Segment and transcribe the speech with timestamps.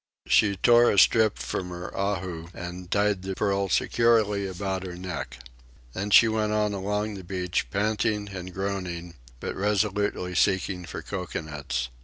[0.25, 5.37] She tore a strip from her ahu and tied the pearl securely about her neck.
[5.93, 11.89] Then she went on along the beach, panting and groaning, but resolutely seeking for cocoanuts.